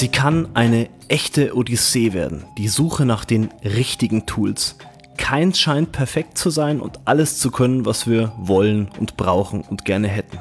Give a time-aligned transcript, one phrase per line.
[0.00, 4.76] Sie kann eine echte Odyssee werden, die Suche nach den richtigen Tools.
[5.18, 9.84] Keins scheint perfekt zu sein und alles zu können, was wir wollen und brauchen und
[9.84, 10.38] gerne hätten.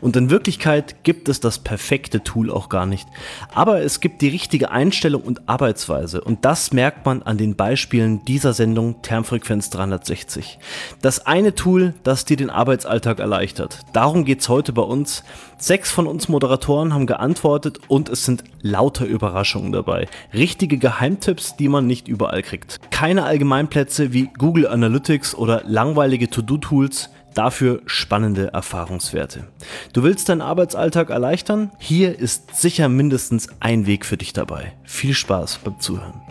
[0.00, 3.06] Und in Wirklichkeit gibt es das perfekte Tool auch gar nicht.
[3.54, 8.24] Aber es gibt die richtige Einstellung und Arbeitsweise und das merkt man an den Beispielen
[8.24, 10.58] dieser Sendung Termfrequenz 360.
[11.00, 13.82] Das eine Tool, das dir den Arbeitsalltag erleichtert.
[13.92, 15.22] Darum geht's heute bei uns.
[15.58, 20.06] Sechs von uns Moderatoren haben geantwortet und es sind lauter Überraschungen dabei.
[20.34, 22.78] Richtige Geheimtipps, die man nicht überall kriegt.
[22.90, 29.46] Keine Allgemeinplätze wie Google Analytics oder langweilige To-Do-Tools, dafür spannende Erfahrungswerte.
[29.94, 31.70] Du willst deinen Arbeitsalltag erleichtern?
[31.78, 34.72] Hier ist sicher mindestens ein Weg für dich dabei.
[34.84, 36.25] Viel Spaß beim Zuhören.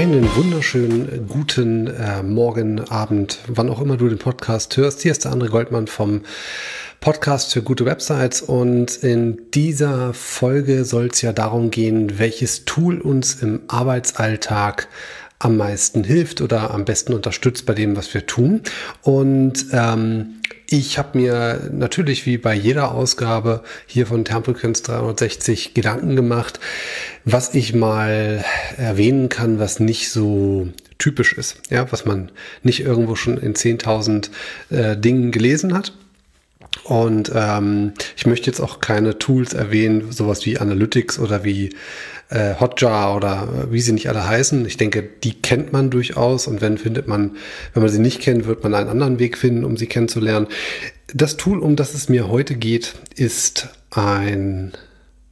[0.00, 5.02] Einen wunderschönen guten äh, Morgen, Abend, wann auch immer du den Podcast hörst.
[5.02, 6.22] Hier ist der andere Goldmann vom
[7.00, 12.98] Podcast für gute Websites und in dieser Folge soll es ja darum gehen, welches Tool
[12.98, 14.88] uns im Arbeitsalltag
[15.40, 18.60] am meisten hilft oder am besten unterstützt bei dem, was wir tun.
[19.02, 26.14] Und ähm, ich habe mir natürlich wie bei jeder Ausgabe hier von Termfrequenz 360 Gedanken
[26.14, 26.60] gemacht,
[27.24, 28.44] was ich mal
[28.76, 32.30] erwähnen kann, was nicht so typisch ist, ja, was man
[32.62, 34.28] nicht irgendwo schon in 10.000
[34.68, 35.94] äh, Dingen gelesen hat.
[36.84, 41.70] Und ähm, ich möchte jetzt auch keine Tools erwähnen, sowas wie Analytics oder wie
[42.30, 44.64] äh, Hotjar oder wie sie nicht alle heißen.
[44.66, 47.36] Ich denke, die kennt man durchaus und wenn findet man,
[47.74, 50.46] wenn man sie nicht kennt, wird man einen anderen Weg finden, um sie kennenzulernen.
[51.12, 54.72] Das Tool, um das es mir heute geht, ist ein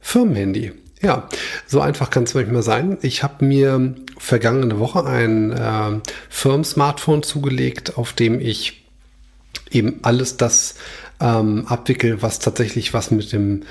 [0.01, 0.73] Firmenhandy.
[1.01, 1.29] Ja,
[1.65, 2.97] so einfach kann es manchmal sein.
[3.01, 8.85] Ich habe mir vergangene Woche ein äh, Firmen-Smartphone zugelegt, auf dem ich
[9.71, 10.75] eben alles das
[11.19, 13.63] ähm, abwickel, was tatsächlich was mit dem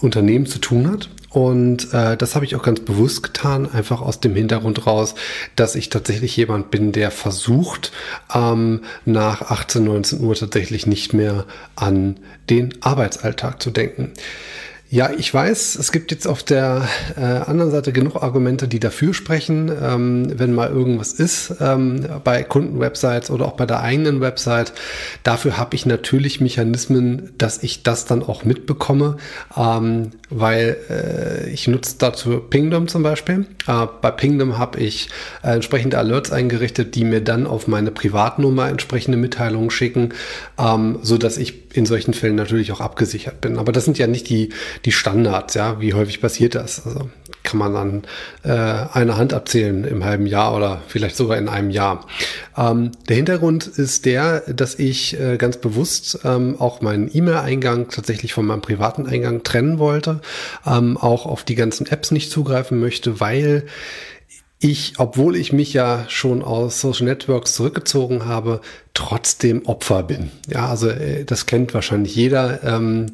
[0.00, 1.08] Unternehmen zu tun hat.
[1.30, 5.16] Und äh, das habe ich auch ganz bewusst getan, einfach aus dem Hintergrund raus,
[5.56, 7.90] dass ich tatsächlich jemand bin, der versucht,
[8.32, 14.12] ähm, nach 18, 19 Uhr tatsächlich nicht mehr an den Arbeitsalltag zu denken.
[14.90, 16.86] Ja, ich weiß, es gibt jetzt auf der
[17.16, 22.44] äh, anderen Seite genug Argumente, die dafür sprechen, ähm, wenn mal irgendwas ist ähm, bei
[22.44, 24.72] Kundenwebsites oder auch bei der eigenen Website.
[25.24, 29.16] Dafür habe ich natürlich Mechanismen, dass ich das dann auch mitbekomme,
[29.56, 33.46] ähm, weil äh, ich nutze dazu Pingdom zum Beispiel.
[33.66, 35.08] Äh, bei Pingdom habe ich
[35.42, 40.10] äh, entsprechende Alerts eingerichtet, die mir dann auf meine Privatnummer entsprechende Mitteilungen schicken,
[40.58, 43.58] ähm, so dass ich in solchen Fällen natürlich auch abgesichert bin.
[43.58, 44.50] Aber das sind ja nicht die
[44.84, 46.86] die Standards, ja, wie häufig passiert das?
[46.86, 47.10] Also
[47.44, 48.02] kann man an
[48.42, 52.06] äh, einer Hand abzählen im halben Jahr oder vielleicht sogar in einem Jahr.
[52.56, 58.32] Ähm, der Hintergrund ist der, dass ich äh, ganz bewusst ähm, auch meinen E-Mail-Eingang tatsächlich
[58.32, 60.20] von meinem privaten Eingang trennen wollte,
[60.66, 63.66] ähm, auch auf die ganzen Apps nicht zugreifen möchte, weil
[64.60, 68.60] ich, obwohl ich mich ja schon aus Social Networks zurückgezogen habe,
[68.94, 70.30] trotzdem Opfer bin.
[70.48, 72.62] Ja, also äh, das kennt wahrscheinlich jeder.
[72.64, 73.06] Ähm,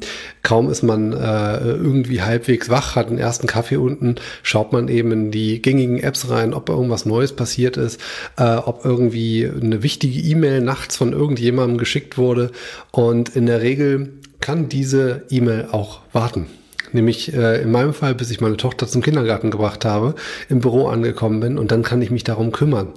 [0.43, 5.11] kaum ist man äh, irgendwie halbwegs wach, hat den ersten Kaffee unten, schaut man eben
[5.11, 7.99] in die gängigen Apps rein, ob irgendwas Neues passiert ist,
[8.37, 12.51] äh, ob irgendwie eine wichtige E-Mail nachts von irgendjemandem geschickt wurde.
[12.91, 16.47] Und in der Regel kann diese E-Mail auch warten
[16.93, 20.15] nämlich äh, in meinem Fall, bis ich meine Tochter zum Kindergarten gebracht habe,
[20.49, 22.89] im Büro angekommen bin und dann kann ich mich darum kümmern.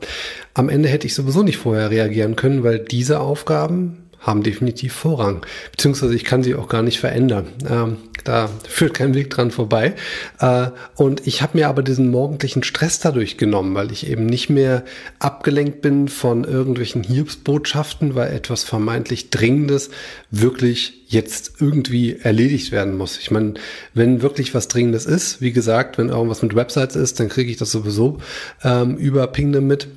[0.54, 5.44] Am Ende hätte ich sowieso nicht vorher reagieren können, weil diese Aufgaben haben definitiv Vorrang.
[5.70, 7.46] Beziehungsweise ich kann sie auch gar nicht verändern.
[7.68, 9.94] Ähm, da führt kein Weg dran vorbei.
[10.40, 14.48] Äh, und ich habe mir aber diesen morgendlichen Stress dadurch genommen, weil ich eben nicht
[14.48, 14.82] mehr
[15.18, 19.90] abgelenkt bin von irgendwelchen Hiobsbotschaften, weil etwas vermeintlich Dringendes
[20.30, 23.18] wirklich jetzt irgendwie erledigt werden muss.
[23.18, 23.54] Ich meine,
[23.92, 27.58] wenn wirklich was Dringendes ist, wie gesagt, wenn irgendwas mit Websites ist, dann kriege ich
[27.58, 28.18] das sowieso
[28.62, 29.88] ähm, über Pingdom mit.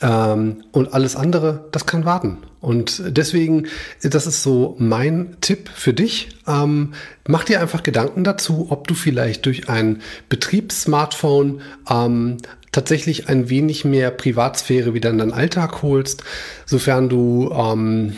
[0.00, 2.38] Ähm, und alles andere, das kann warten.
[2.60, 3.66] Und deswegen,
[4.02, 6.30] das ist so mein Tipp für dich.
[6.46, 6.94] Ähm,
[7.28, 10.00] mach dir einfach Gedanken dazu, ob du vielleicht durch ein
[10.30, 11.60] Betriebssmartphone
[11.90, 12.38] ähm,
[12.72, 16.24] tatsächlich ein wenig mehr Privatsphäre wieder in deinen Alltag holst,
[16.66, 18.14] sofern du ähm,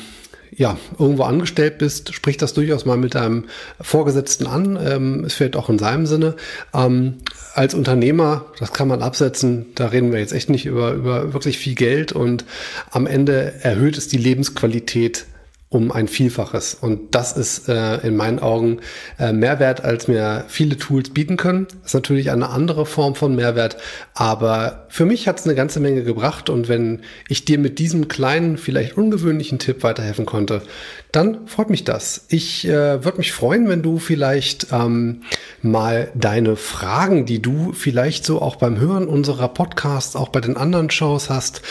[0.55, 3.45] ja, irgendwo angestellt bist, sprich das durchaus mal mit deinem
[3.81, 4.79] Vorgesetzten an.
[4.81, 6.37] Ähm, es fällt auch in seinem Sinne.
[6.75, 7.15] Ähm,
[7.55, 11.59] als Unternehmer, das kann man absetzen, da reden wir jetzt echt nicht über, über wirklich
[11.59, 12.45] viel Geld und
[12.91, 15.27] am Ende erhöht es die Lebensqualität
[15.69, 16.75] um ein Vielfaches.
[16.75, 18.79] Und das ist äh, in meinen Augen
[19.19, 21.67] äh, Mehrwert, als mir viele Tools bieten können.
[21.83, 23.77] Das ist natürlich eine andere Form von Mehrwert,
[24.15, 26.51] aber für mich hat es eine ganze Menge gebracht.
[26.51, 30.63] Und wenn ich dir mit diesem kleinen, vielleicht ungewöhnlichen Tipp weiterhelfen konnte,
[31.11, 32.27] dann freut mich das.
[32.29, 35.23] Ich äh, würde mich freuen, wenn du vielleicht ähm,
[35.63, 40.57] mal deine Fragen, die du vielleicht so auch beim Hören unserer Podcasts, auch bei den
[40.57, 41.63] anderen Shows hast,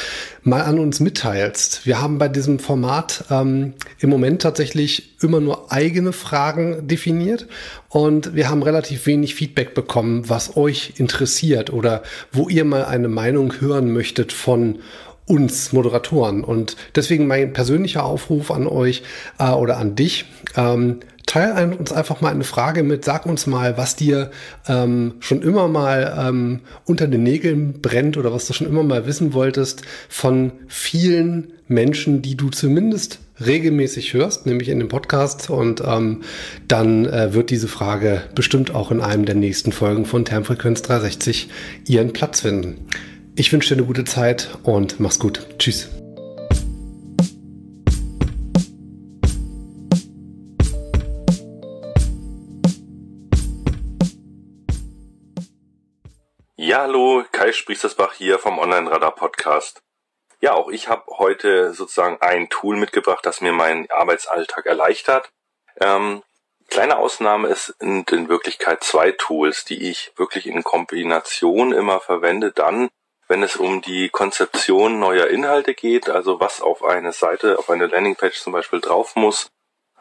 [0.45, 1.85] mal an uns mitteilst.
[1.87, 7.47] Wir haben bei diesem Format ähm, im Moment tatsächlich immer nur eigene Fragen definiert
[7.89, 13.07] und wir haben relativ wenig Feedback bekommen, was euch interessiert oder wo ihr mal eine
[13.07, 14.79] Meinung hören möchtet von
[15.25, 16.43] uns Moderatoren.
[16.43, 19.01] Und deswegen mein persönlicher Aufruf an euch
[19.39, 20.25] äh, oder an dich.
[20.55, 24.31] Ähm, teil uns einfach mal eine Frage mit, sag uns mal, was dir
[24.67, 29.05] ähm, schon immer mal ähm, unter den Nägeln brennt oder was du schon immer mal
[29.05, 35.49] wissen wolltest von vielen Menschen, die du zumindest regelmäßig hörst, nämlich in dem Podcast.
[35.49, 36.21] Und ähm,
[36.67, 41.49] dann äh, wird diese Frage bestimmt auch in einem der nächsten Folgen von Termfrequenz 360
[41.87, 42.85] ihren Platz finden.
[43.35, 45.45] Ich wünsche dir eine gute Zeit und mach's gut.
[45.59, 45.89] Tschüss.
[56.75, 59.81] Ja, hallo, Kai Spriestersbach hier vom Online-Radar-Podcast.
[60.41, 65.31] Ja, auch ich habe heute sozusagen ein Tool mitgebracht, das mir meinen Arbeitsalltag erleichtert.
[65.79, 66.21] Ähm,
[66.67, 72.51] kleine Ausnahme ist sind in Wirklichkeit zwei Tools, die ich wirklich in Kombination immer verwende,
[72.51, 72.89] dann,
[73.29, 77.87] wenn es um die Konzeption neuer Inhalte geht, also was auf eine Seite, auf eine
[77.87, 79.47] Landingpage zum Beispiel drauf muss,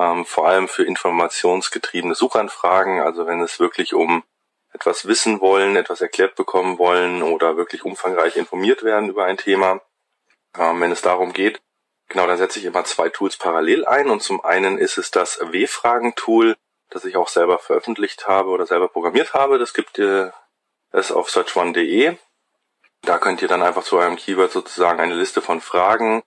[0.00, 4.24] ähm, vor allem für informationsgetriebene Suchanfragen, also wenn es wirklich um
[4.74, 9.80] etwas wissen wollen, etwas erklärt bekommen wollen oder wirklich umfangreich informiert werden über ein Thema,
[10.58, 11.62] ähm, wenn es darum geht,
[12.08, 15.40] genau, dann setze ich immer zwei Tools parallel ein und zum einen ist es das
[15.40, 16.56] W-Fragen-Tool,
[16.90, 19.58] das ich auch selber veröffentlicht habe oder selber programmiert habe.
[19.58, 20.34] Das gibt ihr
[20.92, 22.16] es auf searchone.de
[23.04, 26.22] da könnt ihr dann einfach zu eurem Keyword sozusagen eine Liste von Fragen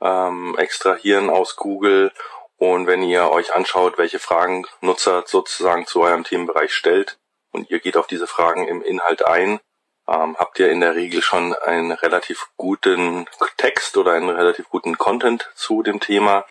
[0.00, 2.12] ähm, extrahieren aus Google.
[2.56, 7.18] Und wenn ihr euch anschaut, welche Fragen Nutzer sozusagen zu eurem Themenbereich stellt
[7.52, 9.60] und ihr geht auf diese Fragen im Inhalt ein,
[10.08, 13.26] ähm, habt ihr in der Regel schon einen relativ guten
[13.56, 16.44] Text oder einen relativ guten Content zu dem Thema.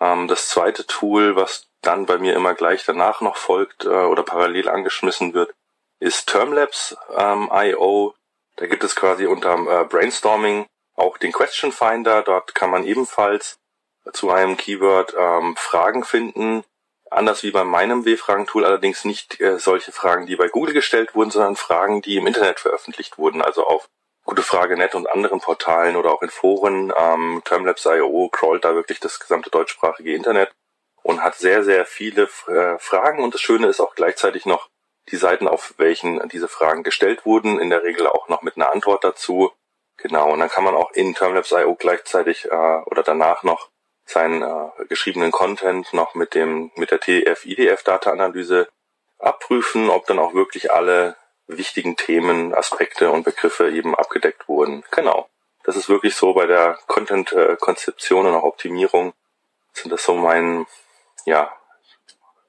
[0.00, 4.22] Ähm, das zweite Tool, was dann bei mir immer gleich danach noch folgt äh, oder
[4.22, 5.54] parallel angeschmissen wird,
[6.00, 8.06] ist Termlabs.io.
[8.08, 8.12] Ähm,
[8.56, 12.22] da gibt es quasi unter äh, Brainstorming auch den Question Finder.
[12.22, 13.58] Dort kann man ebenfalls
[14.12, 16.64] zu einem Keyword ähm, Fragen finden.
[17.12, 21.30] Anders wie bei meinem W-Fragen-Tool allerdings nicht äh, solche Fragen, die bei Google gestellt wurden,
[21.30, 23.88] sondern Fragen, die im Internet veröffentlicht wurden, also auf
[24.24, 26.92] Gute Frage Net und anderen Portalen oder auch in Foren.
[26.96, 30.52] Ähm, Termlabs.io crawlt da wirklich das gesamte deutschsprachige Internet
[31.02, 33.22] und hat sehr, sehr viele äh, Fragen.
[33.22, 34.68] Und das Schöne ist auch gleichzeitig noch,
[35.10, 38.72] die Seiten, auf welchen diese Fragen gestellt wurden, in der Regel auch noch mit einer
[38.72, 39.50] Antwort dazu.
[39.96, 43.71] Genau, und dann kann man auch in Termlabs.io gleichzeitig äh, oder danach noch
[44.04, 48.68] seinen äh, geschriebenen Content noch mit dem mit der TF-IDF-Data-Analyse
[49.18, 51.16] abprüfen, ob dann auch wirklich alle
[51.46, 54.84] wichtigen Themen, Aspekte und Begriffe eben abgedeckt wurden.
[54.90, 55.28] Genau.
[55.64, 59.12] Das ist wirklich so bei der Content-Konzeption und auch Optimierung
[59.72, 60.66] sind das so mein,
[61.24, 61.52] ja,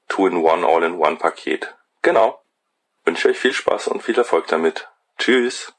[0.08, 1.74] Two-in-One, All-in-One-Paket.
[2.02, 2.40] Genau
[3.04, 4.88] wünsche euch viel Spaß und viel Erfolg damit.
[5.18, 5.72] Tschüss.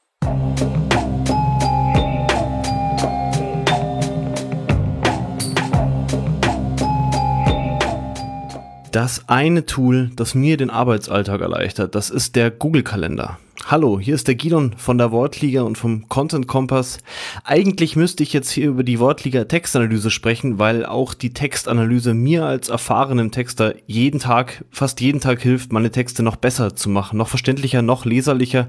[8.96, 13.38] Das eine Tool, das mir den Arbeitsalltag erleichtert, das ist der Google-Kalender.
[13.66, 17.00] Hallo, hier ist der Gidon von der Wortliga und vom Content Kompass.
[17.44, 22.46] Eigentlich müsste ich jetzt hier über die Wortliga Textanalyse sprechen, weil auch die Textanalyse mir
[22.46, 27.18] als erfahrenem Texter jeden Tag, fast jeden Tag hilft, meine Texte noch besser zu machen,
[27.18, 28.68] noch verständlicher, noch leserlicher.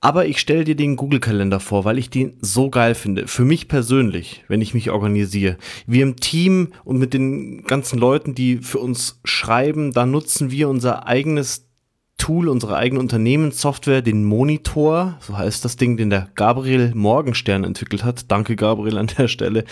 [0.00, 3.26] Aber ich stelle dir den Google-Kalender vor, weil ich den so geil finde.
[3.26, 5.56] Für mich persönlich, wenn ich mich organisiere.
[5.86, 10.68] Wir im Team und mit den ganzen Leuten, die für uns schreiben, da nutzen wir
[10.68, 11.68] unser eigenes
[12.18, 18.02] Tool, unsere eigene Unternehmenssoftware, den Monitor, so heißt das Ding, den der Gabriel Morgenstern entwickelt
[18.02, 18.30] hat.
[18.30, 19.64] Danke Gabriel an der Stelle.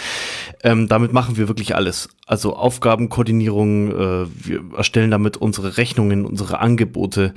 [0.62, 2.08] Ähm, damit machen wir wirklich alles.
[2.24, 7.34] Also Aufgabenkoordinierung, äh, wir erstellen damit unsere Rechnungen, unsere Angebote.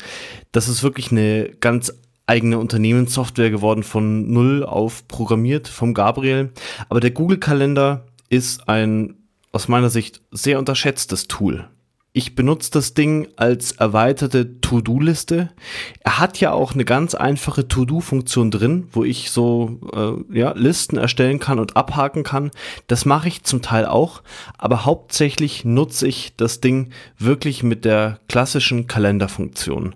[0.52, 1.92] Das ist wirklich eine ganz
[2.30, 6.52] eigene Unternehmenssoftware geworden, von null auf programmiert vom Gabriel.
[6.88, 9.16] Aber der Google-Kalender ist ein
[9.52, 11.68] aus meiner Sicht sehr unterschätztes Tool
[12.12, 15.52] Ich benutze das Ding als erweiterte To-Do-Liste.
[16.00, 20.98] Er hat ja auch eine ganz einfache To-Do-Funktion drin, wo ich so äh, ja, Listen
[20.98, 22.50] erstellen kann und abhaken kann.
[22.88, 24.24] Das mache ich zum Teil auch,
[24.58, 26.90] aber hauptsächlich nutze ich das Ding
[27.20, 29.94] wirklich mit der klassischen Kalenderfunktion,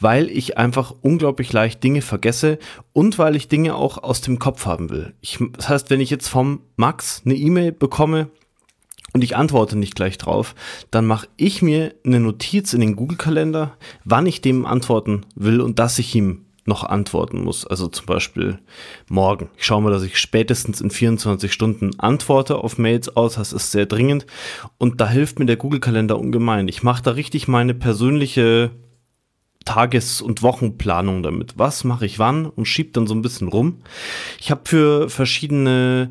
[0.00, 2.58] weil ich einfach unglaublich leicht Dinge vergesse
[2.94, 5.12] und weil ich Dinge auch aus dem Kopf haben will.
[5.20, 8.30] Ich, das heißt, wenn ich jetzt vom Max eine E-Mail bekomme,
[9.12, 10.54] und ich antworte nicht gleich drauf,
[10.90, 15.78] dann mache ich mir eine Notiz in den Google-Kalender, wann ich dem antworten will und
[15.78, 17.66] dass ich ihm noch antworten muss.
[17.66, 18.58] Also zum Beispiel
[19.08, 19.50] morgen.
[19.56, 23.34] Ich schaue mal, dass ich spätestens in 24 Stunden antworte auf Mails aus.
[23.34, 24.26] Das ist sehr dringend.
[24.78, 26.68] Und da hilft mir der Google-Kalender ungemein.
[26.68, 28.70] Ich mache da richtig meine persönliche
[29.64, 31.54] Tages- und Wochenplanung damit.
[31.58, 33.78] Was mache ich wann und schiebe dann so ein bisschen rum.
[34.38, 36.10] Ich habe für verschiedene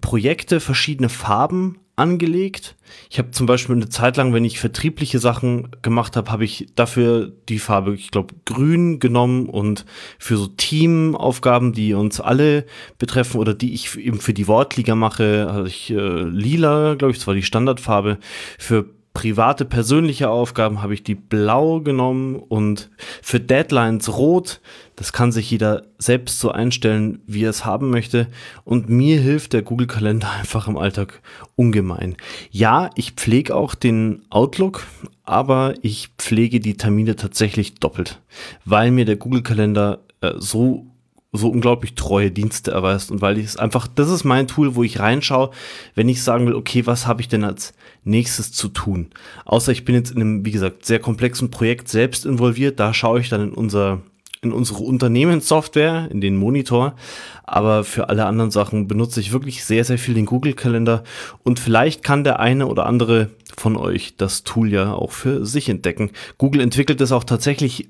[0.00, 2.76] Projekte verschiedene Farben angelegt.
[3.10, 6.68] Ich habe zum Beispiel eine Zeit lang, wenn ich vertriebliche Sachen gemacht habe, habe ich
[6.74, 9.84] dafür die Farbe, ich glaube, grün genommen und
[10.18, 12.66] für so Teamaufgaben, die uns alle
[12.98, 17.18] betreffen oder die ich eben für die Wortliga mache, hatte ich äh, lila, glaube ich,
[17.18, 18.18] das war die Standardfarbe.
[18.58, 22.90] Für private, persönliche Aufgaben habe ich die blau genommen und
[23.22, 24.60] für Deadlines rot.
[24.96, 28.28] Das kann sich jeder selbst so einstellen, wie er es haben möchte.
[28.64, 31.20] Und mir hilft der Google-Kalender einfach im Alltag
[31.56, 32.16] ungemein.
[32.50, 34.86] Ja, ich pflege auch den Outlook,
[35.24, 38.20] aber ich pflege die Termine tatsächlich doppelt,
[38.64, 40.91] weil mir der Google-Kalender äh, so
[41.32, 44.82] so unglaublich treue Dienste erweist und weil ich es einfach, das ist mein Tool, wo
[44.82, 45.50] ich reinschaue,
[45.94, 47.72] wenn ich sagen will, okay, was habe ich denn als
[48.04, 49.08] nächstes zu tun?
[49.46, 53.20] Außer ich bin jetzt in einem, wie gesagt, sehr komplexen Projekt selbst involviert, da schaue
[53.20, 54.02] ich dann in unser
[54.44, 56.96] in unsere Unternehmenssoftware, in den Monitor.
[57.44, 61.04] Aber für alle anderen Sachen benutze ich wirklich sehr, sehr viel den Google-Kalender.
[61.44, 65.68] Und vielleicht kann der eine oder andere von euch das Tool ja auch für sich
[65.68, 66.10] entdecken.
[66.38, 67.88] Google entwickelt es auch tatsächlich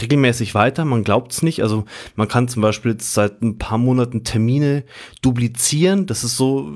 [0.00, 1.62] regelmäßig weiter, man glaubt es nicht.
[1.62, 1.84] Also
[2.16, 4.84] man kann zum Beispiel jetzt seit ein paar Monaten Termine
[5.22, 6.06] duplizieren.
[6.06, 6.72] Das ist so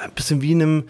[0.00, 0.84] ein bisschen wie in einem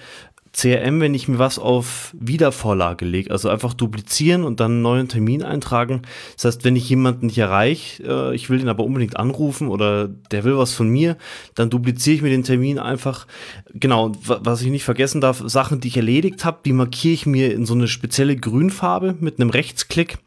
[0.52, 5.08] CRM, wenn ich mir was auf Wiedervorlage lege, also einfach duplizieren und dann einen neuen
[5.08, 6.02] Termin eintragen.
[6.34, 10.08] Das heißt, wenn ich jemanden nicht erreiche, äh, ich will ihn aber unbedingt anrufen oder
[10.08, 11.16] der will was von mir,
[11.54, 13.26] dann dupliziere ich mir den Termin einfach.
[13.72, 17.52] Genau, was ich nicht vergessen darf, Sachen, die ich erledigt habe, die markiere ich mir
[17.52, 20.18] in so eine spezielle Grünfarbe mit einem Rechtsklick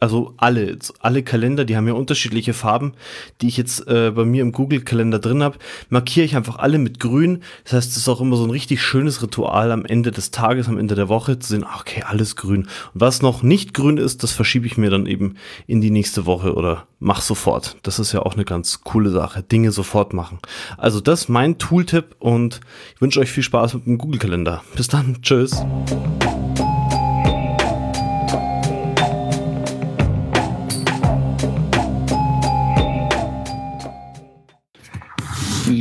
[0.00, 2.94] also alle, alle Kalender, die haben ja unterschiedliche Farben,
[3.40, 5.58] die ich jetzt äh, bei mir im Google-Kalender drin habe,
[5.90, 7.42] markiere ich einfach alle mit grün.
[7.64, 10.68] Das heißt, es ist auch immer so ein richtig schönes Ritual am Ende des Tages,
[10.68, 12.62] am Ende der Woche zu sehen, ah, okay, alles grün.
[12.94, 16.24] Und was noch nicht grün ist, das verschiebe ich mir dann eben in die nächste
[16.24, 17.76] Woche oder mach sofort.
[17.82, 19.42] Das ist ja auch eine ganz coole Sache.
[19.42, 20.38] Dinge sofort machen.
[20.78, 22.60] Also das ist mein Tooltip und
[22.94, 24.62] ich wünsche euch viel Spaß mit dem Google-Kalender.
[24.74, 25.18] Bis dann.
[25.20, 25.62] Tschüss.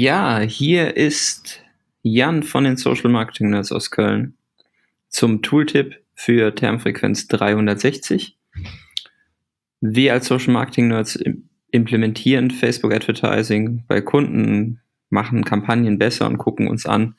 [0.02, 1.62] Ja, hier ist
[2.04, 4.38] Jan von den Social Marketing Nerds aus Köln
[5.10, 8.38] zum Tooltip für Termfrequenz 360.
[9.82, 11.20] Wir als Social Marketing Nerds
[11.72, 14.80] implementieren Facebook Advertising bei Kunden,
[15.10, 17.16] machen Kampagnen besser und gucken uns an,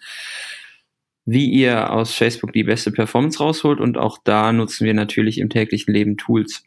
[1.27, 3.79] wie ihr aus Facebook die beste Performance rausholt.
[3.79, 6.65] Und auch da nutzen wir natürlich im täglichen Leben Tools.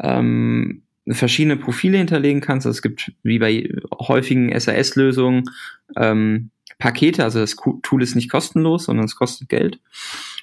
[0.00, 2.66] ähm, verschiedene Profile hinterlegen kannst.
[2.66, 3.68] Also es gibt wie bei
[3.98, 5.44] häufigen SAS-Lösungen
[5.96, 9.78] ähm, Pakete, also das Tool ist nicht kostenlos, sondern es kostet Geld.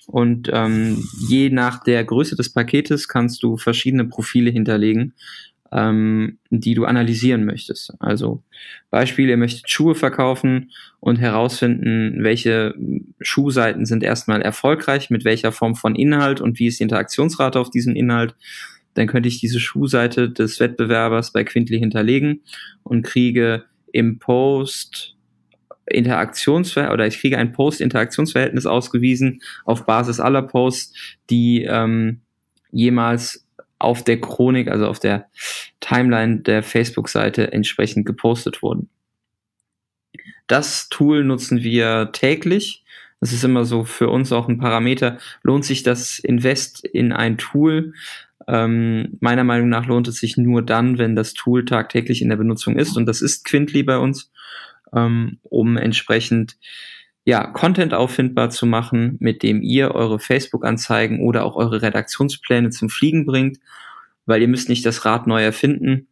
[0.08, 5.13] Und ähm, je nach der Größe des Paketes kannst du verschiedene Profile hinterlegen,
[5.72, 7.94] ähm, die du analysieren möchtest.
[8.00, 8.44] Also
[8.89, 12.75] Beispiel, ihr möchtet Schuhe verkaufen und herausfinden, welche
[13.22, 17.70] Schuhseiten sind erstmal erfolgreich, mit welcher Form von Inhalt und wie ist die Interaktionsrate auf
[17.70, 18.36] diesen Inhalt.
[18.93, 22.41] Dann könnte ich diese Schuhseite des Wettbewerbers bei Quintly hinterlegen
[22.83, 25.15] und kriege im Post
[25.86, 30.93] Interaktionsverhältnis oder ich kriege ein Post-Interaktionsverhältnis ausgewiesen auf Basis aller Posts,
[31.29, 32.21] die ähm,
[32.71, 33.45] jemals
[33.79, 35.27] auf der Chronik, also auf der
[35.79, 38.89] Timeline der Facebook-Seite entsprechend gepostet wurden.
[40.48, 42.83] Das Tool nutzen wir täglich.
[43.19, 45.17] Das ist immer so für uns auch ein Parameter.
[45.43, 47.93] Lohnt sich das Invest in ein Tool?
[48.51, 52.36] Ähm, meiner Meinung nach lohnt es sich nur dann, wenn das Tool tagtäglich in der
[52.36, 52.98] Benutzung ist.
[52.98, 54.29] Und das ist Quintly bei uns,
[54.93, 56.58] ähm, um entsprechend
[57.24, 62.89] ja, Content auffindbar zu machen, mit dem ihr eure Facebook-Anzeigen oder auch eure Redaktionspläne zum
[62.89, 63.60] Fliegen bringt,
[64.25, 66.10] weil ihr müsst nicht das Rad neu erfinden.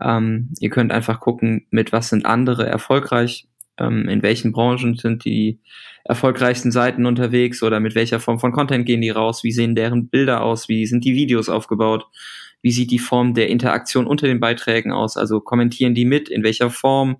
[0.00, 5.24] Ähm, ihr könnt einfach gucken, mit was sind andere erfolgreich, ähm, in welchen Branchen sind
[5.24, 5.58] die
[6.04, 10.08] erfolgreichsten Seiten unterwegs oder mit welcher Form von Content gehen die raus, wie sehen deren
[10.08, 12.06] Bilder aus, wie sind die Videos aufgebaut,
[12.62, 16.42] wie sieht die Form der Interaktion unter den Beiträgen aus, also kommentieren die mit, in
[16.42, 17.16] welcher Form,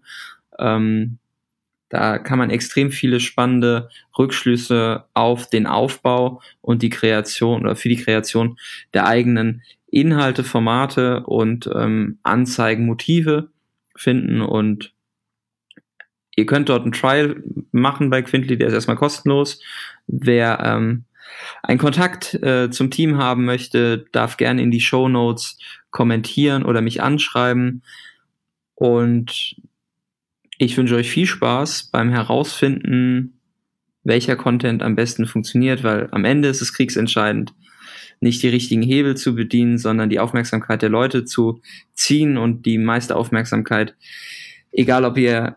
[0.58, 1.18] ähm,
[1.88, 7.88] da kann man extrem viele spannende Rückschlüsse auf den Aufbau und die Kreation oder für
[7.88, 8.58] die Kreation
[8.94, 13.50] der eigenen Inhalte, Formate und ähm, Anzeigen, Motive
[13.94, 14.92] finden und
[16.36, 19.60] ihr könnt dort einen Trial machen bei Quintly, der ist erstmal kostenlos.
[20.06, 21.04] Wer ähm,
[21.62, 25.58] einen Kontakt äh, zum Team haben möchte, darf gerne in die Show Notes
[25.90, 27.82] kommentieren oder mich anschreiben.
[28.74, 29.56] Und
[30.58, 33.40] ich wünsche euch viel Spaß beim Herausfinden,
[34.02, 37.54] welcher Content am besten funktioniert, weil am Ende ist es kriegsentscheidend,
[38.20, 41.60] nicht die richtigen Hebel zu bedienen, sondern die Aufmerksamkeit der Leute zu
[41.94, 43.94] ziehen und die meiste Aufmerksamkeit,
[44.72, 45.56] egal ob ihr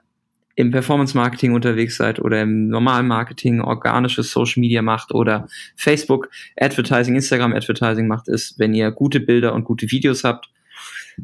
[0.58, 6.30] im Performance Marketing unterwegs seid oder im normalen Marketing organisches Social Media macht oder Facebook
[6.60, 10.50] Advertising, Instagram Advertising macht, ist, wenn ihr gute Bilder und gute Videos habt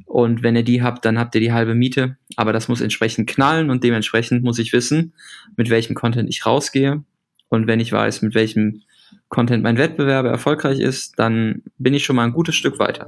[0.06, 2.16] und wenn ihr die habt, dann habt ihr die halbe Miete.
[2.36, 5.14] Aber das muss entsprechend knallen und dementsprechend muss ich wissen,
[5.58, 7.04] mit welchem Content ich rausgehe.
[7.50, 8.84] Und wenn ich weiß, mit welchem
[9.30, 13.08] Content mein Wettbewerber erfolgreich ist, dann bin ich schon mal ein gutes Stück weiter.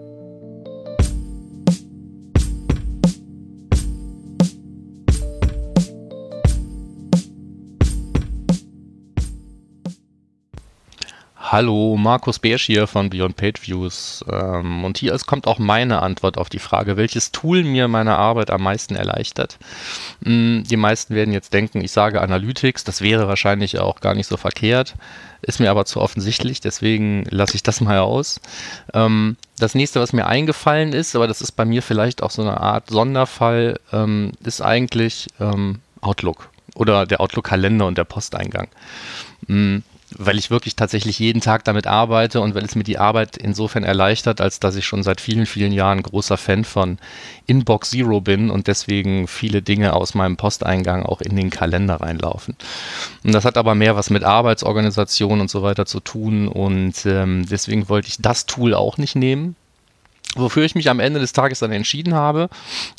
[11.55, 14.25] Hallo, Markus Beersch hier von Beyond Page Views.
[14.29, 18.51] Ähm, und hier kommt auch meine Antwort auf die Frage, welches Tool mir meine Arbeit
[18.51, 19.57] am meisten erleichtert.
[20.19, 24.27] Mm, die meisten werden jetzt denken, ich sage Analytics, das wäre wahrscheinlich auch gar nicht
[24.27, 24.95] so verkehrt,
[25.43, 28.41] ist mir aber zu offensichtlich, deswegen lasse ich das mal aus.
[28.93, 32.41] Ähm, das nächste, was mir eingefallen ist, aber das ist bei mir vielleicht auch so
[32.41, 35.27] eine Art Sonderfall, ähm, ist eigentlich
[36.01, 38.67] Outlook oder der Outlook-Kalender und der Posteingang.
[40.17, 43.83] Weil ich wirklich tatsächlich jeden Tag damit arbeite und weil es mir die Arbeit insofern
[43.83, 46.97] erleichtert, als dass ich schon seit vielen, vielen Jahren großer Fan von
[47.47, 52.55] Inbox Zero bin und deswegen viele Dinge aus meinem Posteingang auch in den Kalender reinlaufen.
[53.23, 57.45] Und das hat aber mehr was mit Arbeitsorganisation und so weiter zu tun und ähm,
[57.49, 59.55] deswegen wollte ich das Tool auch nicht nehmen,
[60.35, 62.49] Wofür ich mich am Ende des Tages dann entschieden habe,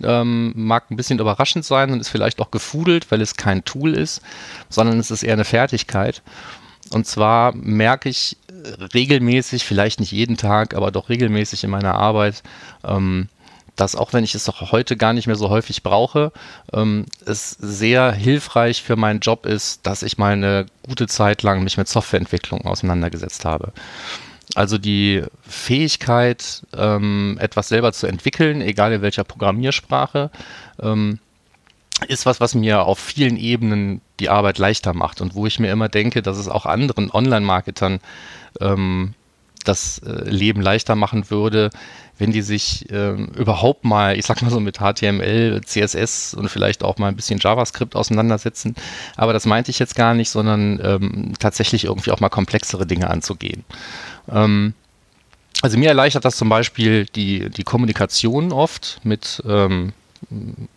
[0.02, 3.94] ähm, mag ein bisschen überraschend sein und ist vielleicht auch gefudelt, weil es kein Tool
[3.94, 4.22] ist,
[4.70, 6.22] sondern es ist eher eine Fertigkeit.
[6.90, 11.94] Und zwar merke ich äh, regelmäßig, vielleicht nicht jeden Tag, aber doch regelmäßig in meiner
[11.94, 12.42] Arbeit,
[12.85, 13.29] ähm,
[13.77, 16.33] dass auch wenn ich es doch heute gar nicht mehr so häufig brauche,
[16.72, 21.62] ähm, es sehr hilfreich für meinen Job ist, dass ich mal eine gute Zeit lang
[21.62, 23.72] mich mit Softwareentwicklung auseinandergesetzt habe.
[24.55, 30.31] Also die Fähigkeit, ähm, etwas selber zu entwickeln, egal in welcher Programmiersprache,
[30.81, 31.18] ähm,
[32.09, 35.70] ist was, was mir auf vielen Ebenen die Arbeit leichter macht und wo ich mir
[35.70, 38.00] immer denke, dass es auch anderen Online-Marketern
[38.61, 39.14] ähm,
[39.64, 41.70] das äh, Leben leichter machen würde,
[42.18, 46.82] wenn die sich ähm, überhaupt mal, ich sag mal so mit HTML, CSS und vielleicht
[46.82, 48.74] auch mal ein bisschen JavaScript auseinandersetzen.
[49.16, 53.11] Aber das meinte ich jetzt gar nicht, sondern ähm, tatsächlich irgendwie auch mal komplexere Dinge
[53.11, 53.64] anzugehen.
[54.30, 54.74] Ähm,
[55.62, 59.92] also mir erleichtert das zum Beispiel die, die Kommunikation oft mit ähm,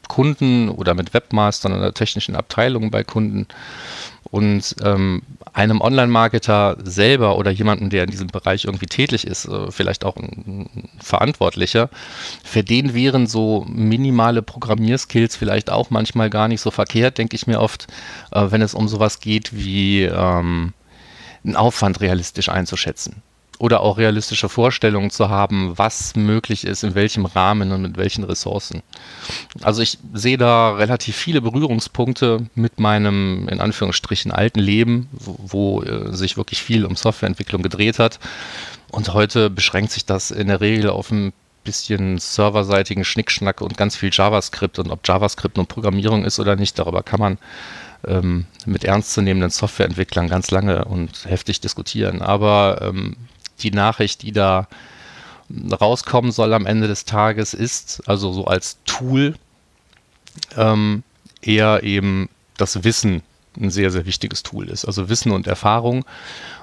[0.08, 3.48] Kunden oder mit Webmastern oder technischen Abteilungen bei Kunden.
[4.32, 5.24] Und ähm,
[5.54, 10.18] einem Online-Marketer selber oder jemandem, der in diesem Bereich irgendwie tätig ist, äh, vielleicht auch
[10.18, 11.90] ein, ein Verantwortlicher,
[12.44, 17.48] für den wären so minimale Programmierskills vielleicht auch manchmal gar nicht so verkehrt, denke ich
[17.48, 17.88] mir oft,
[18.32, 20.74] äh, wenn es um sowas geht wie ähm,
[21.44, 23.24] einen Aufwand realistisch einzuschätzen
[23.60, 28.24] oder auch realistische Vorstellungen zu haben, was möglich ist, in welchem Rahmen und mit welchen
[28.24, 28.82] Ressourcen.
[29.62, 35.84] Also ich sehe da relativ viele Berührungspunkte mit meinem in Anführungsstrichen alten Leben, wo, wo
[35.84, 38.20] äh, sich wirklich viel um Softwareentwicklung gedreht hat.
[38.92, 41.34] Und heute beschränkt sich das in der Regel auf ein
[41.66, 44.80] bisschen serverseitigen Schnickschnack und ganz viel JavaScript.
[44.80, 47.38] Und ob JavaScript nun Programmierung ist oder nicht, darüber kann man
[48.08, 52.22] ähm, mit ernstzunehmenden Softwareentwicklern ganz lange und heftig diskutieren.
[52.22, 53.18] Aber ähm,
[53.64, 54.68] die Nachricht, die da
[55.50, 59.36] rauskommen soll am Ende des Tages, ist, also so als Tool,
[60.58, 61.04] ähm,
[61.42, 63.24] eher eben das Wissen
[63.60, 64.86] ein sehr, sehr wichtiges Tool ist.
[64.86, 66.06] Also Wissen und Erfahrung.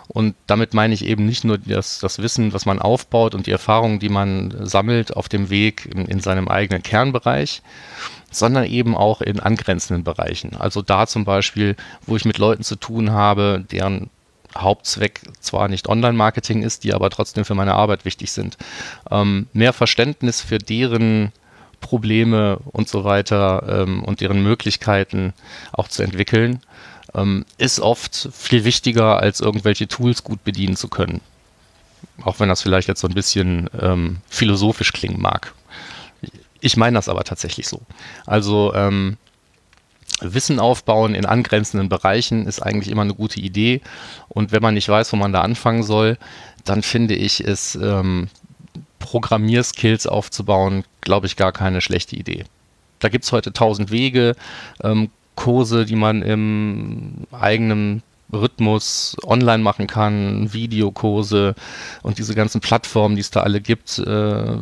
[0.08, 3.50] Und damit meine ich eben nicht nur das, das Wissen, was man aufbaut und die
[3.50, 7.60] Erfahrungen, die man sammelt auf dem Weg in, in seinem eigenen Kernbereich,
[8.30, 10.54] sondern eben auch in angrenzenden Bereichen.
[10.56, 11.74] Also da zum Beispiel,
[12.06, 14.10] wo ich mit Leuten zu tun habe, deren
[14.62, 18.56] Hauptzweck zwar nicht Online-Marketing ist, die aber trotzdem für meine Arbeit wichtig sind.
[19.10, 21.32] Ähm, mehr Verständnis für deren
[21.80, 25.34] Probleme und so weiter ähm, und deren Möglichkeiten
[25.72, 26.60] auch zu entwickeln,
[27.14, 31.20] ähm, ist oft viel wichtiger, als irgendwelche Tools gut bedienen zu können.
[32.22, 35.54] Auch wenn das vielleicht jetzt so ein bisschen ähm, philosophisch klingen mag.
[36.60, 37.82] Ich meine das aber tatsächlich so.
[38.24, 39.18] Also ähm,
[40.20, 43.80] Wissen aufbauen in angrenzenden Bereichen ist eigentlich immer eine gute Idee.
[44.28, 46.16] Und wenn man nicht weiß, wo man da anfangen soll,
[46.64, 48.28] dann finde ich es, ähm,
[48.98, 52.44] Programmierskills aufzubauen, glaube ich, gar keine schlechte Idee.
[52.98, 54.34] Da gibt es heute tausend Wege,
[54.82, 61.54] ähm, Kurse, die man im eigenen Rhythmus online machen kann, Videokurse
[62.02, 63.98] und diese ganzen Plattformen, die es da alle gibt.
[63.98, 64.56] Äh,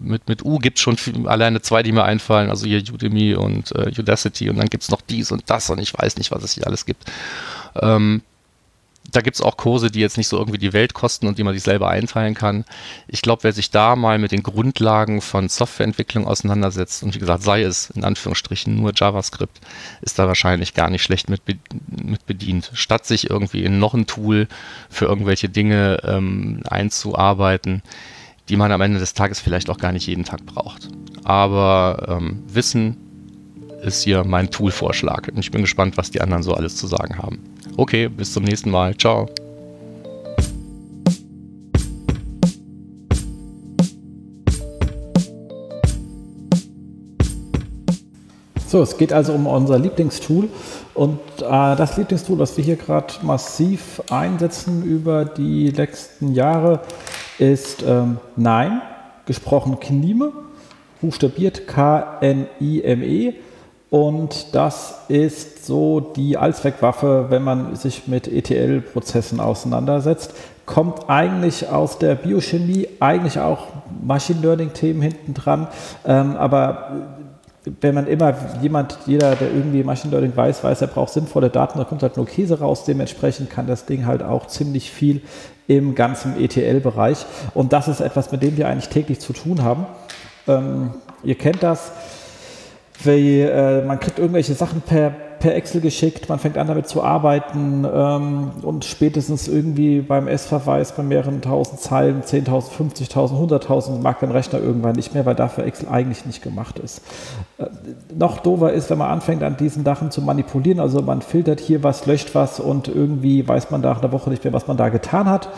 [0.00, 3.34] mit, mit U gibt es schon viel, alleine zwei, die mir einfallen, also hier Udemy
[3.34, 6.30] und äh, Udacity und dann gibt es noch dies und das und ich weiß nicht,
[6.30, 7.04] was es hier alles gibt.
[7.80, 8.22] Ähm,
[9.12, 11.44] da gibt es auch Kurse, die jetzt nicht so irgendwie die Welt kosten und die
[11.44, 12.64] man sich selber einteilen kann.
[13.08, 17.42] Ich glaube, wer sich da mal mit den Grundlagen von Softwareentwicklung auseinandersetzt und wie gesagt,
[17.42, 19.60] sei es in Anführungsstrichen nur JavaScript,
[20.02, 21.42] ist da wahrscheinlich gar nicht schlecht mit,
[21.88, 22.70] mit bedient.
[22.74, 24.48] Statt sich irgendwie in noch ein Tool
[24.90, 27.82] für irgendwelche Dinge ähm, einzuarbeiten,
[28.48, 30.88] die man am Ende des Tages vielleicht auch gar nicht jeden Tag braucht.
[31.24, 32.96] Aber ähm, Wissen
[33.82, 35.28] ist hier mein Tool-Vorschlag.
[35.28, 37.55] Und ich bin gespannt, was die anderen so alles zu sagen haben.
[37.78, 38.96] Okay, bis zum nächsten Mal.
[38.96, 39.26] Ciao.
[48.66, 50.48] So, es geht also um unser Lieblingstool.
[50.94, 56.80] Und äh, das Lieblingstool, das wir hier gerade massiv einsetzen über die letzten Jahre,
[57.38, 58.80] ist ähm, Nein,
[59.26, 60.32] gesprochen Knime,
[61.02, 63.34] buchstabiert K-N-I-M-E.
[63.96, 70.34] Und das ist so die Allzweckwaffe, wenn man sich mit ETL-Prozessen auseinandersetzt.
[70.66, 73.68] Kommt eigentlich aus der Biochemie, eigentlich auch
[74.02, 75.68] Machine Learning-Themen hinten dran.
[76.04, 76.90] Ähm, aber
[77.80, 81.78] wenn man immer jemand, jeder, der irgendwie Machine Learning weiß, weiß, er braucht sinnvolle Daten,
[81.78, 82.84] da kommt halt nur Käse raus.
[82.84, 85.22] Dementsprechend kann das Ding halt auch ziemlich viel
[85.68, 87.24] im ganzen ETL-Bereich.
[87.54, 89.86] Und das ist etwas, mit dem wir eigentlich täglich zu tun haben.
[90.46, 90.90] Ähm,
[91.24, 91.92] ihr kennt das
[93.04, 97.02] wie, äh, man kriegt irgendwelche Sachen per, per Excel geschickt, man fängt an damit zu
[97.02, 104.20] arbeiten ähm, und spätestens irgendwie beim S-Verweis bei mehreren tausend Zeilen, 10.000, 50.000, 100.000 mag
[104.20, 107.02] dein Rechner irgendwann nicht mehr, weil dafür Excel eigentlich nicht gemacht ist.
[107.58, 107.66] Äh,
[108.16, 111.82] noch dover ist, wenn man anfängt an diesen Sachen zu manipulieren, also man filtert hier
[111.82, 114.88] was, löscht was und irgendwie weiß man nach einer Woche nicht mehr, was man da
[114.88, 115.48] getan hat.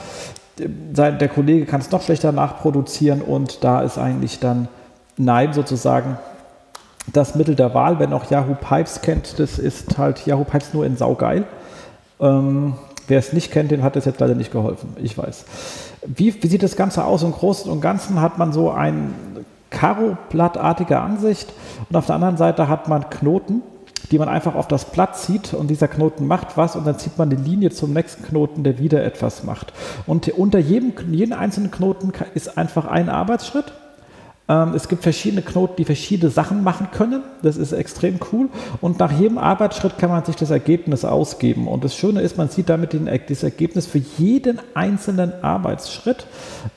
[0.58, 4.66] Der Kollege kann es noch schlechter nachproduzieren und da ist eigentlich dann
[5.16, 6.18] Nein sozusagen
[7.12, 7.98] das Mittel der Wahl.
[7.98, 11.44] Wenn auch Yahoo Pipes kennt, das ist halt Yahoo Pipes nur in saugeil.
[12.20, 12.74] Ähm,
[13.06, 14.96] wer es nicht kennt, den hat es jetzt leider nicht geholfen.
[15.02, 15.44] Ich weiß.
[16.06, 17.22] Wie, wie sieht das Ganze aus?
[17.22, 19.10] Im Großen und Ganzen hat man so eine
[19.70, 21.52] Karo-Blattartige Ansicht
[21.88, 23.62] und auf der anderen Seite hat man Knoten
[24.10, 27.18] die man einfach auf das Blatt zieht und dieser Knoten macht was und dann zieht
[27.18, 29.72] man eine Linie zum nächsten Knoten, der wieder etwas macht.
[30.06, 33.72] Und unter jedem, jedem einzelnen Knoten ist einfach ein Arbeitsschritt
[34.48, 37.22] es gibt verschiedene Knoten, die verschiedene Sachen machen können.
[37.42, 38.48] Das ist extrem cool.
[38.80, 41.68] Und nach jedem Arbeitsschritt kann man sich das Ergebnis ausgeben.
[41.68, 46.26] Und das Schöne ist, man sieht damit den, das Ergebnis für jeden einzelnen Arbeitsschritt.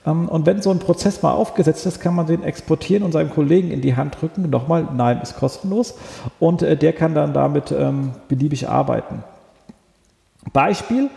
[0.06, 3.30] Ähm, und wenn so ein Prozess mal aufgesetzt ist, kann man den exportieren und seinem
[3.30, 4.50] Kollegen in die Hand drücken.
[4.50, 5.96] Nochmal, nein, ist kostenlos.
[6.42, 9.24] Und äh, der kann dann damit ähm, beliebig arbeiten.
[10.52, 11.10] Beispiel,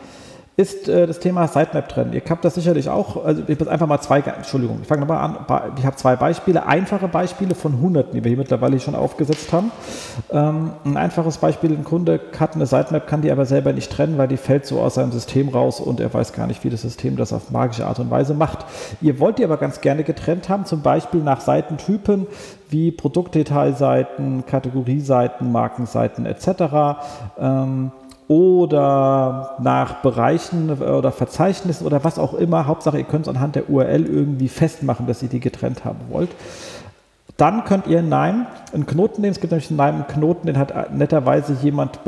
[0.56, 2.12] ist äh, das Thema Sitemap trennen.
[2.12, 5.18] Ihr habt das sicherlich auch, also ich muss einfach mal zwei, Entschuldigung, ich fange nochmal
[5.18, 9.52] an, ich habe zwei Beispiele, einfache Beispiele von Hunderten, die wir hier mittlerweile schon aufgesetzt
[9.52, 9.72] haben.
[10.30, 14.16] Ähm, ein einfaches Beispiel, ein Kunde hat eine Sitemap, kann die aber selber nicht trennen,
[14.16, 16.82] weil die fällt so aus seinem System raus und er weiß gar nicht, wie das
[16.82, 18.64] System das auf magische Art und Weise macht.
[19.00, 22.28] Ihr wollt die aber ganz gerne getrennt haben, zum Beispiel nach Seitentypen
[22.70, 26.98] wie Produktdetailseiten, Kategorieseiten, Markenseiten etc.
[27.38, 27.92] Ähm,
[28.28, 32.66] oder nach Bereichen oder Verzeichnissen oder was auch immer.
[32.66, 36.30] Hauptsache, ihr könnt es anhand der URL irgendwie festmachen, dass ihr die getrennt haben wollt.
[37.36, 39.32] Dann könnt ihr in NIME einen Knoten nehmen.
[39.32, 41.98] Es gibt nämlich in NIME einen Knoten, den hat netterweise jemand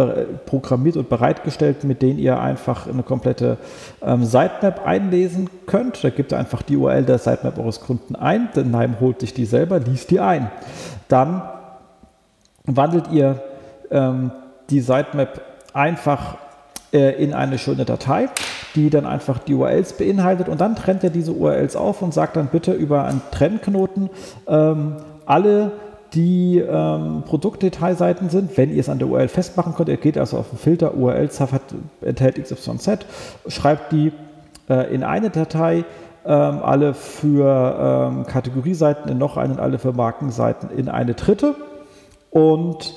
[0.47, 3.59] programmiert und bereitgestellt, mit dem ihr einfach eine komplette
[4.03, 6.03] ähm, Sitemap einlesen könnt.
[6.05, 8.51] Da gibt ihr einfach die URL der Sitemap eures Kunden ein.
[8.55, 10.49] Denn NIME holt sich die selber, liest die ein.
[11.09, 11.43] Dann
[12.65, 13.43] wandelt ihr
[13.91, 14.31] ähm,
[14.71, 15.41] die Sitemap
[15.77, 16.39] einfach
[16.93, 18.29] äh, in eine schöne Datei,
[18.75, 22.37] die dann einfach die URLs beinhaltet und dann trennt er diese URLs auf und sagt
[22.37, 24.09] dann bitte über einen Trennknoten
[24.49, 25.73] ähm, alle
[26.15, 29.91] die ähm, Produktdetailseiten sind, wenn ihr es an der URL festmachen könnt.
[29.91, 31.29] Ihr geht also auf den Filter URL
[32.01, 33.01] enthält XYZ,
[33.49, 34.13] schreibt die
[34.71, 35.85] äh, in eine Datei,
[36.25, 41.55] ähm, alle für ähm, Kategorieseiten in noch eine und alle für Markenseiten in eine dritte
[42.31, 42.95] und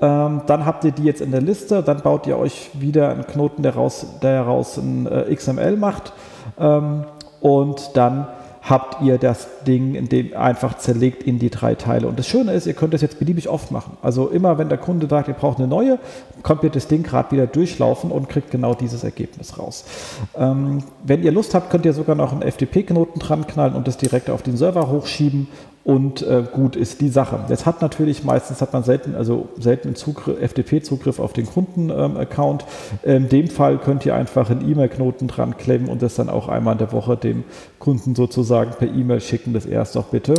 [0.00, 3.26] ähm, dann habt ihr die jetzt in der Liste, dann baut ihr euch wieder einen
[3.26, 6.12] Knoten, der raus, der raus ein äh, XML macht
[6.58, 7.04] ähm,
[7.40, 8.26] und dann
[8.62, 12.06] habt ihr das Ding in dem einfach zerlegt in die drei Teile.
[12.06, 13.96] Und das Schöne ist, ihr könnt das jetzt beliebig oft machen.
[14.02, 15.98] Also immer, wenn der Kunde sagt, ihr braucht eine neue,
[16.42, 19.84] kommt ihr das Ding gerade wieder durchlaufen und kriegt genau dieses Ergebnis raus.
[20.36, 23.96] Ähm, wenn ihr Lust habt, könnt ihr sogar noch einen FTP-Knoten dran knallen und das
[23.96, 25.48] direkt auf den Server hochschieben
[25.82, 27.40] und äh, gut ist die Sache.
[27.48, 32.64] Jetzt hat natürlich meistens hat man selten, also selten FTP-Zugriff auf den Kunden-Account.
[33.02, 36.48] Ähm, in dem Fall könnt ihr einfach einen E-Mail-Knoten dran klemmen und das dann auch
[36.48, 37.44] einmal in der Woche dem
[37.78, 40.34] Kunden sozusagen per E-Mail schicken, das erst doch bitte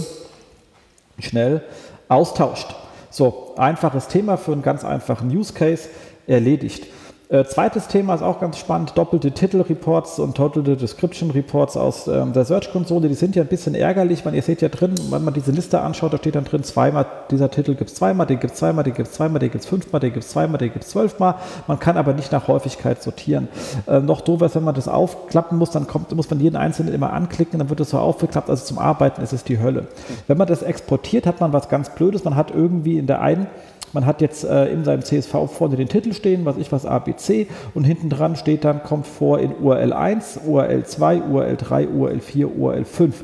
[1.19, 1.61] schnell
[2.07, 2.75] austauscht.
[3.09, 5.89] So, einfaches Thema für einen ganz einfachen Use Case
[6.27, 6.87] erledigt.
[7.31, 12.43] Äh, zweites Thema ist auch ganz spannend, doppelte Titel-Reports und doppelte Description-Reports aus ähm, der
[12.43, 13.07] Search-Konsole.
[13.07, 15.79] Die sind ja ein bisschen ärgerlich, weil ihr seht ja drin, wenn man diese Liste
[15.79, 18.83] anschaut, da steht dann drin zweimal, dieser Titel gibt es zweimal, den gibt es zweimal,
[18.83, 20.91] den gibt es zweimal, den gibt es fünfmal, den gibt es zweimal, den gibt es
[20.91, 21.35] zwölfmal.
[21.67, 23.47] Man kann aber nicht nach Häufigkeit sortieren.
[23.87, 26.93] Äh, noch doof ist, wenn man das aufklappen muss, dann kommt, muss man jeden einzelnen
[26.93, 28.49] immer anklicken, dann wird es so aufgeklappt.
[28.49, 29.87] Also zum Arbeiten ist es die Hölle.
[30.27, 32.25] Wenn man das exportiert, hat man was ganz Blödes.
[32.25, 33.47] Man hat irgendwie in der einen
[33.93, 37.47] man hat jetzt äh, in seinem CSV vorne den Titel stehen, was ich was ABC
[37.73, 42.19] und hinten dran steht dann, kommt vor in URL 1, URL 2, URL 3, URL
[42.19, 43.23] 4, URL 5.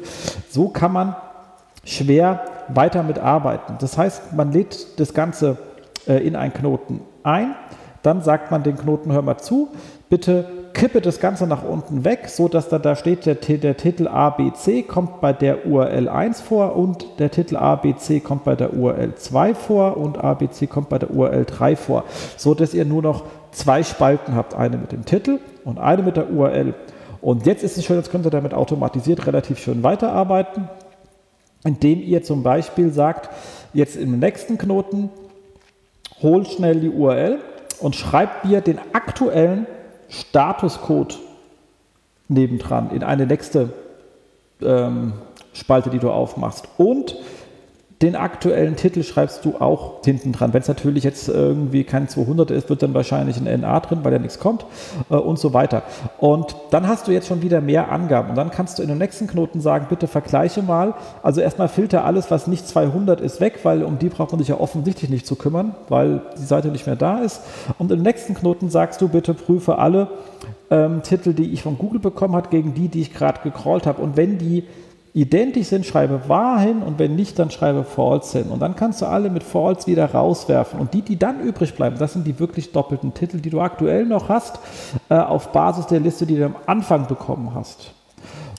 [0.49, 1.15] So kann man
[1.83, 3.75] schwer weiter mitarbeiten.
[3.79, 5.57] Das heißt, man lädt das Ganze
[6.07, 7.55] äh, in einen Knoten ein,
[8.03, 9.69] dann sagt man den Knoten, hör mal zu,
[10.09, 10.45] bitte
[10.77, 14.83] kippe das Ganze nach unten weg, so dass da, da steht, der, der Titel ABC
[14.83, 19.55] kommt bei der URL 1 vor und der Titel ABC kommt bei der URL 2
[19.55, 22.03] vor und ABC kommt bei der URL 3 vor,
[22.37, 26.15] so dass ihr nur noch zwei Spalten habt, eine mit dem Titel und eine mit
[26.15, 26.75] der URL.
[27.21, 30.69] Und jetzt ist es schön, jetzt könnt ihr damit automatisiert relativ schön weiterarbeiten,
[31.65, 33.31] indem ihr zum Beispiel sagt,
[33.73, 35.09] jetzt im nächsten Knoten,
[36.21, 37.39] holt schnell die URL
[37.79, 39.65] und schreibt mir den aktuellen
[40.09, 41.17] Statuscode
[42.27, 43.73] nebendran in eine nächste
[44.61, 45.13] ähm,
[45.53, 46.67] Spalte, die du aufmachst.
[46.77, 47.15] Und
[48.01, 50.53] den aktuellen Titel schreibst du auch hinten dran.
[50.53, 54.13] Wenn es natürlich jetzt irgendwie kein 200 ist, wird dann wahrscheinlich ein NA drin, weil
[54.13, 54.65] ja nichts kommt
[55.09, 55.81] äh, und so weiter.
[56.19, 58.29] Und dann hast du jetzt schon wieder mehr Angaben.
[58.29, 60.93] Und dann kannst du in dem nächsten Knoten sagen, bitte vergleiche mal.
[61.23, 64.49] Also erstmal filter alles, was nicht 200 ist, weg, weil um die braucht man sich
[64.49, 67.41] ja offensichtlich nicht zu kümmern, weil die Seite nicht mehr da ist.
[67.79, 70.09] Und im nächsten Knoten sagst du, bitte prüfe alle
[70.69, 74.03] ähm, Titel, die ich von Google bekommen habe, gegen die, die ich gerade gecrawlt habe.
[74.03, 74.65] Und wenn die
[75.17, 78.51] identisch sind, schreibe wahr hin und wenn nicht, dann schreibe false hin.
[78.51, 80.79] Und dann kannst du alle mit false wieder rauswerfen.
[80.79, 84.05] Und die, die dann übrig bleiben, das sind die wirklich doppelten Titel, die du aktuell
[84.05, 84.59] noch hast,
[85.09, 87.93] äh, auf Basis der Liste, die du am Anfang bekommen hast.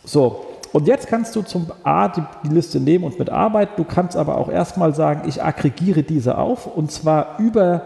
[0.05, 3.75] So, und jetzt kannst du zum A die, die Liste nehmen und mitarbeiten.
[3.77, 7.83] Du kannst aber auch erstmal sagen, ich aggregiere diese auf und zwar über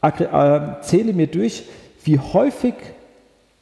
[0.00, 1.64] äh, zähle mir durch,
[2.04, 2.74] wie häufig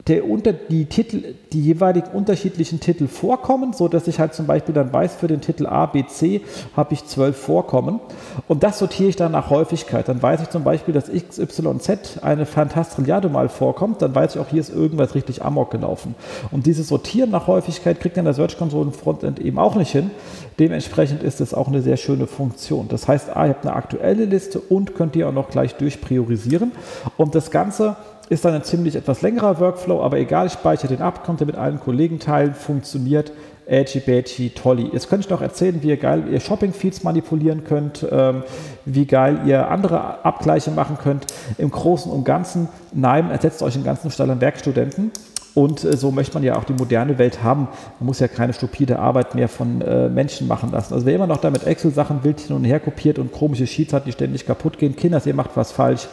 [0.08, 4.74] der unter die Titel, die jeweiligen unterschiedlichen Titel vorkommen, so dass ich halt zum Beispiel
[4.74, 6.40] dann weiß, für den Titel A, B, C
[6.76, 8.00] habe ich zwölf Vorkommen.
[8.48, 10.08] Und das sortiere ich dann nach Häufigkeit.
[10.08, 14.02] Dann weiß ich zum Beispiel, dass X, Y, Z eine Fantastrilliarde mal vorkommt.
[14.02, 16.14] Dann weiß ich auch, hier ist irgendwas richtig amok gelaufen.
[16.50, 20.10] Und dieses Sortieren nach Häufigkeit kriegt dann der Search Console Frontend eben auch nicht hin.
[20.58, 22.88] Dementsprechend ist es auch eine sehr schöne Funktion.
[22.88, 26.72] Das heißt, A, ihr habt eine aktuelle Liste und könnt ihr auch noch gleich durchpriorisieren.
[27.16, 27.96] Und das Ganze
[28.28, 31.56] ist dann ein ziemlich etwas längerer Workflow, aber egal, ich speichere den ab, konnte mit
[31.56, 33.32] allen Kollegen teilen, funktioniert.
[33.68, 34.88] Edgy, Badgy, Tolly.
[34.94, 38.42] Jetzt könnte ich noch erzählen, wie ihr geil ihr Shopping-Feeds manipulieren könnt, ähm,
[38.86, 41.26] wie geil ihr andere Abgleiche machen könnt.
[41.58, 45.12] Im Großen und Ganzen, nein, ersetzt euch den ganzen Stall an Werkstudenten.
[45.52, 47.68] Und äh, so möchte man ja auch die moderne Welt haben.
[48.00, 50.94] Man muss ja keine stupide Arbeit mehr von äh, Menschen machen lassen.
[50.94, 54.06] Also wer immer noch damit Excel-Sachen wild hin und her kopiert und komische Sheets hat,
[54.06, 56.08] die ständig kaputt gehen, Kinders, ihr macht was falsch.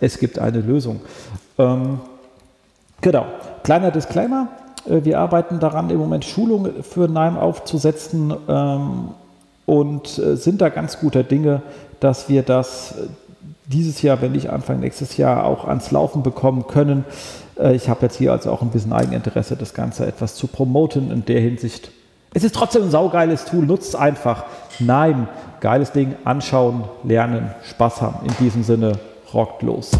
[0.00, 1.00] Es gibt eine Lösung.
[1.58, 2.00] Ähm,
[3.00, 3.26] genau,
[3.64, 4.48] kleiner Disclaimer.
[4.88, 9.08] Äh, wir arbeiten daran, im Moment Schulungen für NIME aufzusetzen ähm,
[9.66, 11.62] und äh, sind da ganz guter Dinge,
[12.00, 13.08] dass wir das äh,
[13.66, 17.04] dieses Jahr, wenn nicht Anfang nächstes Jahr, auch ans Laufen bekommen können.
[17.72, 21.26] Ich habe jetzt hier also auch ein bisschen Eigeninteresse, das Ganze etwas zu promoten in
[21.26, 21.90] der Hinsicht.
[22.32, 24.44] Es ist trotzdem ein saugeiles Tool, nutzt es einfach.
[24.78, 25.28] Nein,
[25.60, 28.24] geiles Ding, anschauen, lernen, Spaß haben.
[28.24, 28.92] In diesem Sinne,
[29.34, 29.90] rockt los.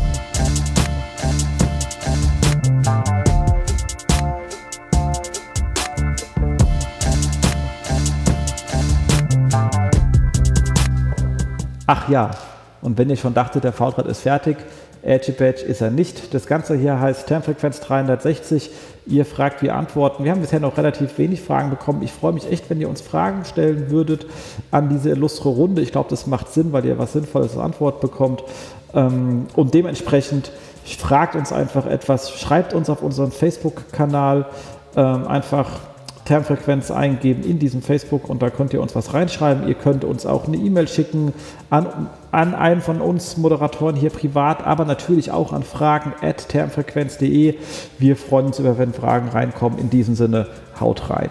[11.91, 12.33] Ach ja,
[12.83, 14.59] und wenn ihr schon dachtet, der V-Draht ist fertig,
[15.01, 16.35] Edgy Badge ist er nicht.
[16.35, 18.71] Das Ganze hier heißt Termfrequenz 360.
[19.07, 20.23] Ihr fragt, wir antworten.
[20.23, 22.03] Wir haben bisher noch relativ wenig Fragen bekommen.
[22.03, 24.27] Ich freue mich echt, wenn ihr uns Fragen stellen würdet
[24.71, 25.81] an diese illustre Runde.
[25.81, 28.45] Ich glaube, das macht Sinn, weil ihr was Sinnvolles als Antwort bekommt.
[28.93, 30.53] Ähm, und dementsprechend
[30.99, 34.45] fragt uns einfach etwas, schreibt uns auf unseren Facebook-Kanal
[34.95, 35.71] ähm, einfach
[36.29, 39.67] Termfrequenz eingeben in diesem Facebook und da könnt ihr uns was reinschreiben.
[39.67, 41.33] Ihr könnt uns auch eine E-Mail schicken
[41.71, 47.55] an, an einen von uns Moderatoren hier privat, aber natürlich auch an fragen at termfrequenz.de.
[47.99, 49.79] Wir freuen uns über, wenn Fragen reinkommen.
[49.79, 51.31] In diesem Sinne, haut rein.